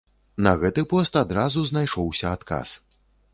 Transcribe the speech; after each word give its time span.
На 0.45 0.53
гэты 0.61 0.83
пост 0.93 1.19
адразу 1.23 1.67
знайшоўся 1.73 2.33
адказ. 2.39 2.73